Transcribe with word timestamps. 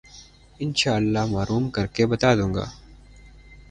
ان 0.59 0.73
شاءاللہ 0.73 1.25
معلوم 1.25 1.69
کر 1.69 1.85
کے 1.87 2.05
بتا 2.05 2.35
دوں 2.35 2.53
گا۔ 2.53 2.65